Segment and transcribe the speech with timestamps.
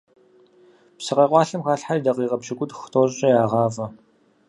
[0.97, 3.85] Псы къэкъуалъэм халъхьэри дакъикъэ пщыкӏутху-тӏощӏкъэ ягъавэ.